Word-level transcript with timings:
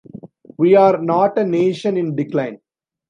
We 0.57 0.75
are 0.75 0.97
not 0.97 1.37
a 1.37 1.43
nation 1.45 1.95
in 1.95 2.15
decline. 2.15 2.57